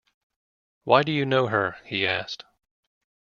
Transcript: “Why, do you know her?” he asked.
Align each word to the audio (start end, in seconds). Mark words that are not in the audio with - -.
“Why, 0.83 1.03
do 1.03 1.11
you 1.11 1.27
know 1.27 1.45
her?” 1.45 1.77
he 1.85 2.07
asked. 2.07 2.43